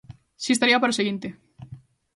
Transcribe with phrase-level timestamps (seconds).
[0.43, 1.27] Si estaría para o seguinte.